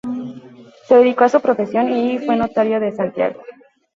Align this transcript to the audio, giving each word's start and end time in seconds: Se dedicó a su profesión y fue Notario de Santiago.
Se 0.87 0.95
dedicó 0.95 1.25
a 1.25 1.29
su 1.29 1.39
profesión 1.41 1.95
y 1.95 2.17
fue 2.17 2.35
Notario 2.35 2.79
de 2.79 2.91
Santiago. 2.91 3.43